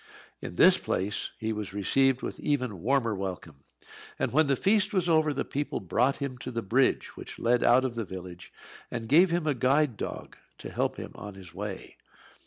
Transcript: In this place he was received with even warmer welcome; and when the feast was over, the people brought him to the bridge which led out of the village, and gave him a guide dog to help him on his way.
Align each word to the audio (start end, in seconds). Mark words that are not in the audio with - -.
In 0.41 0.55
this 0.55 0.79
place 0.79 1.29
he 1.37 1.53
was 1.53 1.75
received 1.75 2.23
with 2.23 2.39
even 2.39 2.81
warmer 2.81 3.13
welcome; 3.13 3.57
and 4.17 4.33
when 4.33 4.47
the 4.47 4.55
feast 4.55 4.93
was 4.95 5.07
over, 5.07 5.31
the 5.31 5.45
people 5.45 5.79
brought 5.79 6.17
him 6.17 6.39
to 6.39 6.49
the 6.49 6.63
bridge 6.63 7.15
which 7.15 7.37
led 7.37 7.63
out 7.63 7.85
of 7.85 7.93
the 7.93 8.03
village, 8.03 8.51
and 8.89 9.07
gave 9.07 9.29
him 9.29 9.45
a 9.45 9.53
guide 9.53 9.97
dog 9.97 10.37
to 10.57 10.71
help 10.71 10.95
him 10.95 11.11
on 11.13 11.35
his 11.35 11.53
way. 11.53 11.97